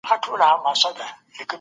ګیدړه🦊 0.23 1.05